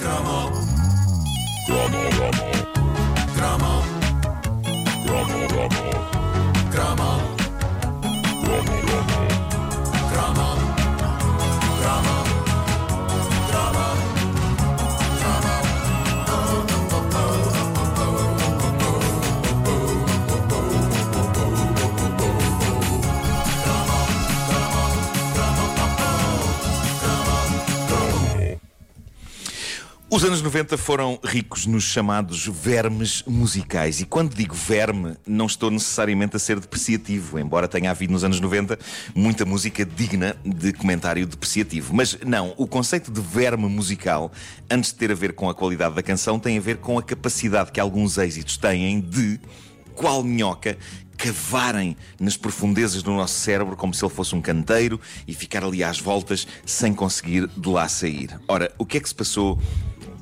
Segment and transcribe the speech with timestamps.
[0.00, 0.50] Gramo.
[1.66, 2.69] Gramo, gramo.
[30.12, 34.00] Os anos 90 foram ricos nos chamados vermes musicais.
[34.00, 38.40] E quando digo verme, não estou necessariamente a ser depreciativo, embora tenha havido nos anos
[38.40, 38.76] 90
[39.14, 41.94] muita música digna de comentário depreciativo.
[41.94, 44.32] Mas não, o conceito de verme musical,
[44.68, 47.02] antes de ter a ver com a qualidade da canção, tem a ver com a
[47.04, 49.38] capacidade que alguns êxitos têm de,
[49.94, 50.76] qual minhoca,
[51.16, 55.84] cavarem nas profundezas do nosso cérebro como se ele fosse um canteiro e ficar ali
[55.84, 58.40] às voltas sem conseguir de lá sair.
[58.48, 59.56] Ora, o que é que se passou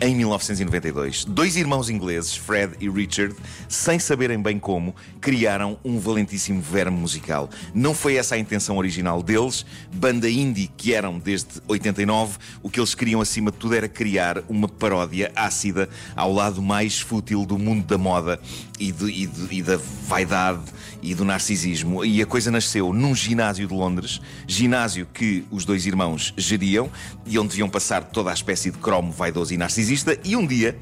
[0.00, 1.24] em 1992.
[1.24, 3.34] Dois irmãos ingleses, Fred e Richard,
[3.68, 7.48] sem saberem bem como, criaram um valentíssimo verme musical.
[7.74, 12.78] Não foi essa a intenção original deles, banda indie que eram desde 89, o que
[12.78, 17.58] eles queriam acima de tudo era criar uma paródia ácida ao lado mais fútil do
[17.58, 18.38] mundo da moda
[18.78, 20.64] e, e, e da vaidade
[21.02, 22.04] e do narcisismo.
[22.04, 26.90] E a coisa nasceu num ginásio de Londres, ginásio que os dois irmãos geriam
[27.24, 29.85] e onde deviam passar toda a espécie de cromo vaidoso e narcisista.
[30.24, 30.76] E um dia,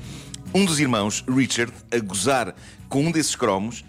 [0.55, 2.55] um dos irmãos, Richard, a gozar
[2.89, 3.85] com um desses cromos,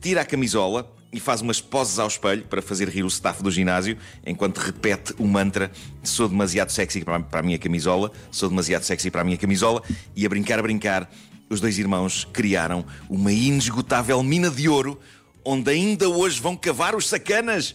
[0.00, 3.50] tira a camisola e faz umas poses ao espelho para fazer rir o staff do
[3.50, 3.96] ginásio,
[4.26, 5.70] enquanto repete o mantra:
[6.02, 9.82] sou demasiado sexy para a minha camisola, sou demasiado sexy para a minha camisola,
[10.14, 11.10] e a brincar, a brincar,
[11.48, 15.00] os dois irmãos criaram uma inesgotável mina de ouro
[15.44, 17.74] onde ainda hoje vão cavar os sacanas,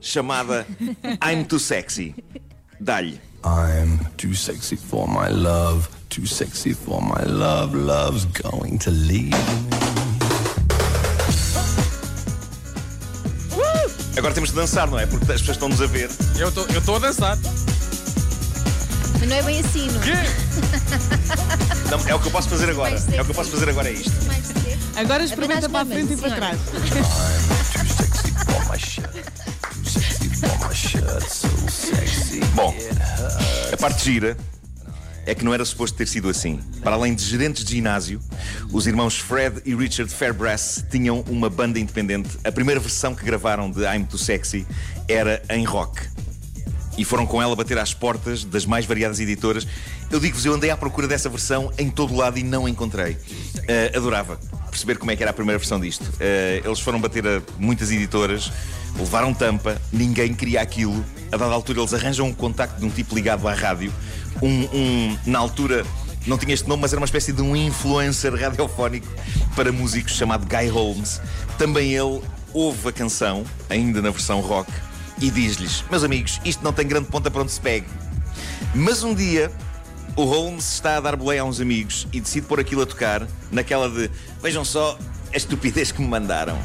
[0.00, 0.66] chamada
[1.22, 2.12] I'm Too Sexy.
[2.80, 3.33] Dá-lhe.
[3.44, 9.32] I'm too sexy for my love, too sexy for my love, love's going to leave
[9.32, 9.84] me.
[14.16, 15.06] Agora temos de dançar, não é?
[15.06, 16.08] Porque as pessoas estão-nos a ver.
[16.38, 17.36] Eu estou a dançar.
[19.20, 20.24] Mas não é bem assim, não é?
[21.90, 22.96] Não, é o que eu posso fazer agora.
[23.12, 24.10] É o que eu posso fazer agora, é isto.
[24.96, 26.58] Agora experimenta para a frente e para trás.
[32.54, 32.72] Bom,
[33.72, 34.36] a parte gira
[35.26, 36.60] é que não era suposto ter sido assim.
[36.84, 38.20] Para além de gerentes de ginásio,
[38.72, 42.30] os irmãos Fred e Richard Fairbrass tinham uma banda independente.
[42.44, 44.64] A primeira versão que gravaram de I'm Too Sexy
[45.08, 46.00] era em rock.
[46.96, 49.66] E foram com ela bater às portas das mais variadas editoras.
[50.08, 53.14] Eu digo-vos, eu andei à procura dessa versão em todo lado e não encontrei.
[53.14, 54.38] Uh, adorava
[54.70, 56.04] perceber como é que era a primeira versão disto.
[56.04, 58.52] Uh, eles foram bater a muitas editoras,
[58.98, 61.04] levaram tampa, ninguém queria aquilo.
[61.32, 63.92] A dada altura, eles arranjam um contacto de um tipo ligado à rádio.
[64.42, 65.84] Um, um, na altura,
[66.26, 69.06] não tinha este nome, mas era uma espécie de um influencer radiofónico
[69.54, 71.20] para músicos chamado Guy Holmes.
[71.58, 72.22] Também ele
[72.52, 74.70] ouve a canção, ainda na versão rock,
[75.20, 77.86] e diz-lhes: Meus amigos, isto não tem grande ponta para onde se pegue.
[78.74, 79.50] Mas um dia
[80.16, 83.26] o Holmes está a dar boleia a uns amigos e decide pôr aquilo a tocar,
[83.50, 84.10] naquela de
[84.40, 84.96] vejam só
[85.32, 86.56] a estupidez que me mandaram.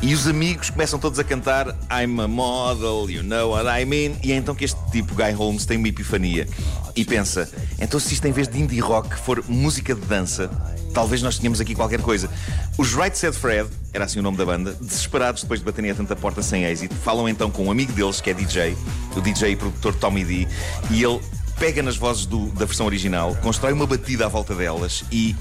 [0.00, 4.16] E os amigos começam todos a cantar I'm a model, you know what I mean.
[4.22, 6.46] E é então que este tipo, Guy Holmes, tem uma epifania
[6.94, 7.50] e pensa:
[7.80, 10.48] então, se isto em vez de indie rock for música de dança,
[10.94, 12.30] talvez nós tenhamos aqui qualquer coisa.
[12.78, 15.94] Os Right Said Fred, era assim o nome da banda, desesperados depois de baterem a
[15.94, 18.76] tanta porta sem êxito, falam então com um amigo deles, que é DJ,
[19.16, 20.46] o DJ e produtor Tommy D,
[20.90, 21.20] e ele
[21.58, 25.34] pega nas vozes do, da versão original, constrói uma batida à volta delas e,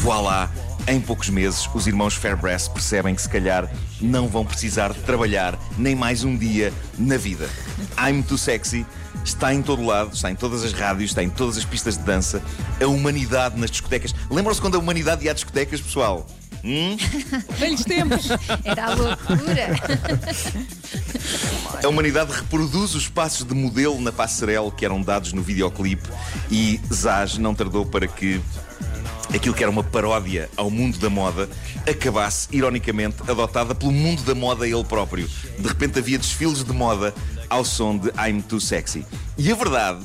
[0.00, 0.50] voilá,
[0.86, 5.58] em poucos meses, os irmãos Fairbrass percebem que se calhar não vão precisar de trabalhar
[5.78, 7.48] nem mais um dia na vida.
[7.98, 8.84] I'm Too Sexy
[9.24, 12.04] está em todo lado, está em todas as rádios, está em todas as pistas de
[12.04, 12.42] dança.
[12.80, 14.14] A humanidade nas discotecas.
[14.30, 16.26] Lembram-se quando a humanidade ia às discotecas, pessoal?
[16.62, 16.96] Hum?
[17.58, 18.28] Velhos tempos.
[18.64, 19.68] Era a loucura.
[21.82, 26.08] A humanidade reproduz os passos de modelo na passarela que eram dados no videoclipe
[26.50, 28.40] e Zaz não tardou para que
[29.34, 31.48] aquilo que era uma paródia ao mundo da moda
[31.88, 35.28] acabasse, ironicamente, adotada pelo mundo da moda ele próprio.
[35.58, 37.14] De repente havia desfiles de moda
[37.48, 39.04] ao som de I'm Too Sexy.
[39.36, 40.04] E a verdade,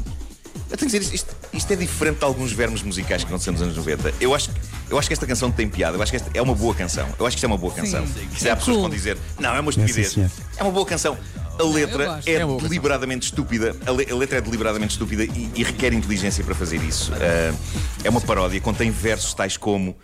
[0.69, 3.61] eu tenho que dizer, isto, isto é diferente de alguns vermes musicais que aconteceram nos
[3.61, 4.15] anos 90.
[4.19, 4.59] Eu acho que
[4.89, 5.97] eu acho que esta canção tem piada.
[5.97, 7.07] Eu acho que esta é uma boa canção.
[7.19, 8.03] Eu acho que isto é uma boa canção.
[8.35, 10.17] Se há pessoas que vão dizer, não, é uma estupidez.
[10.57, 11.15] É uma boa canção.
[11.59, 13.75] A letra é, é deliberadamente estúpida.
[13.85, 17.11] A, le a, letra é deliberadamente estúpida e, e, requer inteligência para fazer isso.
[17.11, 17.57] Uh,
[18.01, 18.61] é uma paródia.
[18.61, 19.97] Contém versos tais como.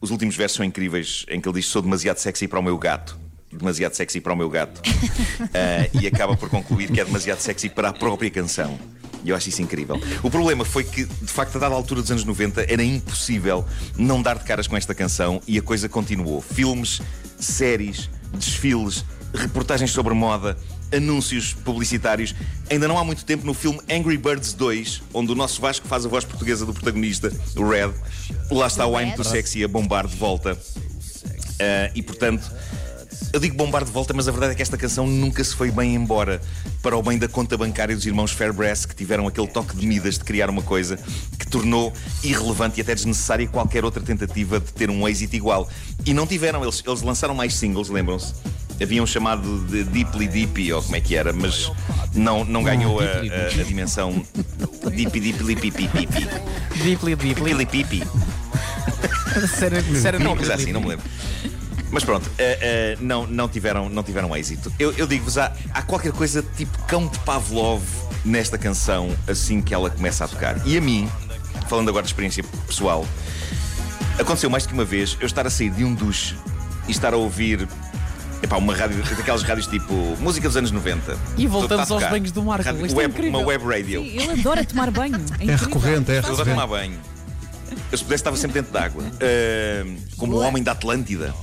[0.00, 2.78] Os últimos versos são incríveis, em que ele diz: Sou demasiado sexy para o meu
[2.78, 3.18] gato.
[3.52, 4.78] Demasiado sexy para o meu gato.
[4.78, 8.78] Uh, e acaba por concluir que é demasiado sexy para a própria canção.
[9.24, 10.00] E eu acho isso incrível.
[10.22, 13.66] O problema foi que, de facto, a dada altura dos anos 90, era impossível
[13.96, 16.40] não dar de caras com esta canção e a coisa continuou.
[16.40, 17.02] Filmes,
[17.36, 19.04] séries, desfiles,
[19.34, 20.56] reportagens sobre moda,
[20.92, 22.34] anúncios publicitários.
[22.70, 26.04] Ainda não há muito tempo no filme Angry Birds 2, onde o nosso Vasco faz
[26.04, 27.92] a voz portuguesa do protagonista, o Red.
[28.50, 30.54] Lá está o I'm Too Sexy a bombar de volta.
[30.54, 32.50] Uh, e portanto,
[33.32, 35.70] eu digo bombar de volta, mas a verdade é que esta canção nunca se foi
[35.70, 36.40] bem embora
[36.82, 40.18] para o bem da conta bancária dos irmãos Fairbrass, que tiveram aquele toque de Midas
[40.18, 40.98] de criar uma coisa
[41.38, 41.92] que tornou
[42.24, 45.68] irrelevante e até desnecessária qualquer outra tentativa de ter um êxito igual.
[46.04, 48.34] E não tiveram, eles, eles lançaram mais singles, lembram-se?
[48.82, 51.70] Havia um chamado de Deeply Deepy, ou como é que era, mas
[52.14, 54.24] não, não ganhou a, a, a dimensão
[54.90, 56.28] Deepy Deeply Pipi Pipi.
[56.82, 57.54] Deeply Deeply.
[57.54, 58.02] Deeply Pipi.
[60.00, 61.04] Sério, Não, mas assim, não me lembro.
[61.90, 64.72] Mas pronto, uh, uh, não, não, tiveram, não tiveram êxito.
[64.78, 67.82] Eu, eu digo-vos, há, há qualquer coisa tipo cão de Pavlov
[68.24, 70.64] nesta canção assim que ela começa a tocar.
[70.66, 71.10] E a mim,
[71.68, 73.04] falando agora de experiência pessoal,
[74.18, 76.36] aconteceu mais do que uma vez eu estar a sair de um duche
[76.86, 77.66] e estar a ouvir
[78.42, 81.16] Epá, uma rádio, daquelas rádios tipo música dos anos 90.
[81.36, 82.64] E voltamos aos banhos do Marco.
[82.64, 83.38] Rádio, é web, incrível.
[83.40, 84.02] uma web radio.
[84.02, 85.16] Sim, ele adora tomar banho.
[85.38, 86.50] É, É recorrente, é Eu adoro recorrente.
[86.50, 86.98] tomar banho.
[87.92, 89.02] Eu se pudesse estava sempre dentro d'água.
[89.04, 91.34] Uh, como o homem da Atlântida.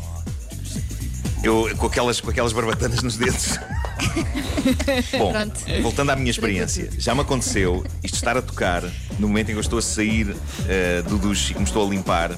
[1.43, 3.59] Eu, com, aquelas, com aquelas barbatanas nos dedos.
[5.17, 5.59] Bom, Pronto.
[5.83, 8.83] voltando à minha experiência, já me aconteceu isto estar a tocar
[9.19, 10.35] no momento em que eu estou a sair uh,
[11.07, 12.31] do duche e que me estou a limpar.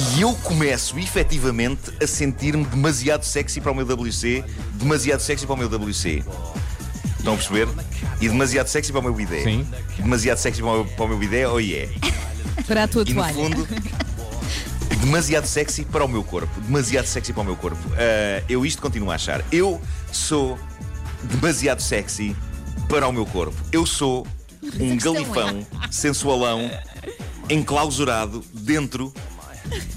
[0.00, 4.42] E eu começo efetivamente a sentir-me demasiado sexy para o meu WC,
[4.74, 6.24] demasiado sexy para o meu WC.
[7.18, 7.68] Estão a perceber?
[8.20, 9.42] E demasiado sexy para o meu bidé.
[9.42, 9.66] Sim.
[9.98, 11.92] Demasiado sexy para o meu, para o meu bidé, oh yeah.
[12.66, 13.34] Para a tua E no toalha.
[13.34, 13.68] fundo,
[15.00, 16.60] demasiado sexy para o meu corpo.
[16.60, 17.80] Demasiado sexy para o meu corpo.
[17.94, 19.44] Ah, eu isto continuo a achar.
[19.50, 19.80] Eu
[20.12, 20.56] sou
[21.24, 22.36] demasiado sexy
[22.88, 23.56] para o meu corpo.
[23.72, 24.24] Eu sou
[24.78, 26.70] um questão galifão sensualão
[27.48, 29.12] enclausurado dentro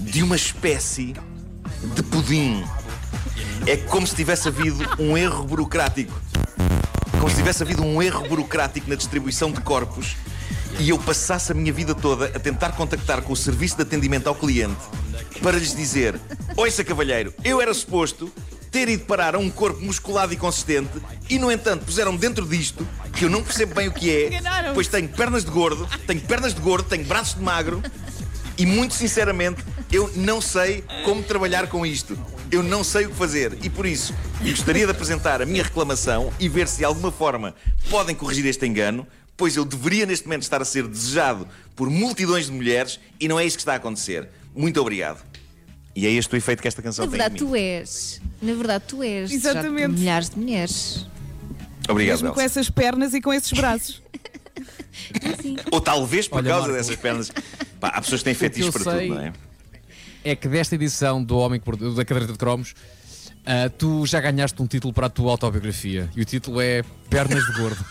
[0.00, 1.14] de uma espécie
[1.94, 2.64] de pudim.
[3.66, 6.12] É como se tivesse havido um erro burocrático.
[7.18, 10.16] Como se tivesse havido um erro burocrático na distribuição de corpos
[10.78, 14.26] e eu passasse a minha vida toda a tentar contactar com o serviço de atendimento
[14.28, 14.80] ao cliente
[15.42, 16.18] para lhes dizer:
[16.56, 18.32] Ouça, cavalheiro, eu era suposto
[18.70, 20.90] ter ido parar a um corpo musculado e consistente
[21.30, 24.40] e, no entanto, puseram-me dentro disto que eu não percebo bem o que é,
[24.74, 27.80] pois tenho pernas de gordo, tenho pernas de gordo, tenho braços de magro
[28.56, 32.18] e, muito sinceramente, eu não sei como trabalhar com isto.
[32.50, 36.32] Eu não sei o que fazer e por isso gostaria de apresentar a minha reclamação
[36.38, 37.54] e ver se de alguma forma
[37.90, 39.04] podem corrigir este engano,
[39.36, 43.40] pois eu deveria neste momento estar a ser desejado por multidões de mulheres e não
[43.40, 44.28] é isso que está a acontecer.
[44.54, 45.24] Muito obrigado.
[45.96, 47.50] E é este o efeito que esta canção Na tem em verdade, mim.
[47.50, 48.20] tu és.
[48.42, 49.32] Na verdade, tu és.
[49.32, 49.88] Exatamente.
[49.98, 51.06] Milhares de mulheres.
[51.88, 54.00] Obrigado, Mesmo com essas pernas e com esses braços.
[55.70, 56.76] Ou talvez por Olha, causa Marco.
[56.76, 57.32] dessas pernas.
[57.84, 59.32] Pá, há pessoas que têm fetiches para sei- tudo, não é?
[60.24, 61.60] É que desta edição do Homem
[61.94, 62.74] da caderneta de cromos,
[63.44, 66.08] ah, tu já ganhaste um título para a tua autobiografia.
[66.16, 67.84] E o título é Pernas de Gordo.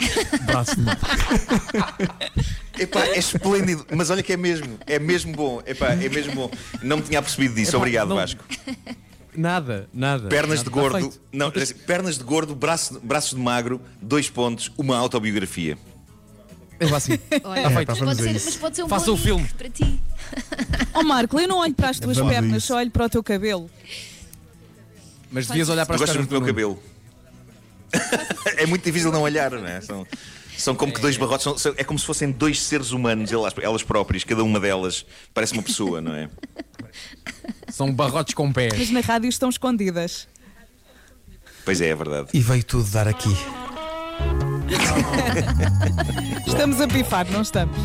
[0.44, 1.06] Braço de mato.
[2.76, 6.50] Epá, é esplêndido, mas olha que é mesmo, é mesmo bom, Epá, é mesmo bom.
[6.82, 8.42] Não me tinha percebido disso, Epá, obrigado não- Vasco.
[9.36, 10.28] Nada, nada.
[10.28, 10.64] Pernas nada.
[10.64, 11.52] de gordo, não,
[11.86, 15.78] pernas de gordo, braço, braços de magro, dois pontos, uma autobiografia.
[16.80, 17.12] É lá assim.
[17.44, 17.88] Olha, Está feito.
[17.88, 18.46] mas, vamos pode a ser, isso.
[18.46, 19.48] mas pode ser um Faça bom o filme.
[19.56, 20.00] para ti.
[20.94, 22.66] Ó Marco, eu não olho para as tuas Vamos a pernas, isso.
[22.68, 23.70] só olho para o teu cabelo.
[25.30, 26.80] Mas devias olhar para Eu as gosto muito pernas do meu Nuno.
[26.82, 28.56] cabelo.
[28.56, 29.80] é muito difícil não olhar, não é?
[29.80, 30.06] São,
[30.56, 33.52] são como que dois barrotes, são- são- é como se fossem dois seres humanos, elas,
[33.60, 36.28] elas próprias, cada uma delas parece uma pessoa, não é?
[37.68, 38.72] São barrotes com pés.
[38.76, 40.26] Mas na rádio estão escondidas.
[41.64, 42.28] Pois é, é verdade.
[42.32, 43.30] E veio tudo dar aqui.
[46.46, 47.76] Estamos a pifar, não estamos?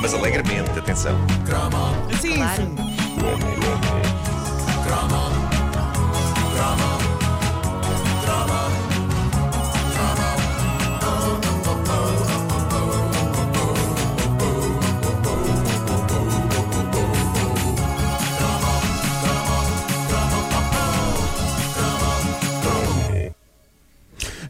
[0.00, 1.16] Mas alegremente, atenção.
[2.20, 2.62] Sim, Claro.
[2.62, 2.76] sim.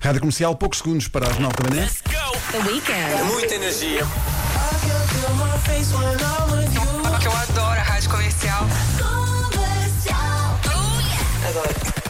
[0.07, 1.83] Rádio Comercial, poucos segundos para as 9 da manhã.
[1.83, 2.39] Let's go!
[2.53, 3.13] The Weekend.
[3.13, 4.07] É muita energia.
[7.25, 8.67] Eu adoro a Rádio Comercial.
[9.51, 10.61] Comercial.
[10.65, 11.49] Oh, yeah.
[11.49, 12.06] Adoro.